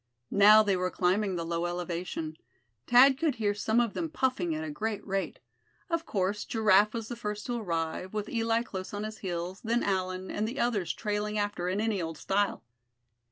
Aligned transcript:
Now 0.33 0.63
they 0.63 0.75
were 0.75 0.89
climbing 0.89 1.35
the 1.35 1.45
low 1.45 1.67
elevation. 1.67 2.35
Thad 2.87 3.19
could 3.19 3.35
hear 3.35 3.53
some 3.53 3.79
of 3.79 3.93
them 3.93 4.09
puffing 4.09 4.55
at 4.55 4.63
a 4.63 4.71
great 4.71 5.05
rate. 5.05 5.37
Of 5.91 6.07
course 6.07 6.43
Giraffe 6.43 6.95
was 6.95 7.07
the 7.07 7.15
first 7.15 7.45
to 7.45 7.57
arrive, 7.59 8.11
with 8.11 8.27
Eli 8.27 8.63
close 8.63 8.95
on 8.95 9.03
his 9.03 9.19
heels; 9.19 9.61
then 9.63 9.83
Allan, 9.83 10.31
and 10.31 10.47
the 10.47 10.59
others 10.59 10.91
trailing 10.91 11.37
after 11.37 11.69
in 11.69 11.79
any 11.79 12.01
old 12.01 12.17
style. 12.17 12.63